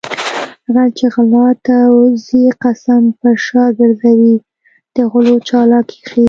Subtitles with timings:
[0.73, 1.77] غل چې غلا ته
[2.25, 4.35] ځي قسم پر شا ګرځوي
[4.95, 6.19] د غلو چالاکي ښيي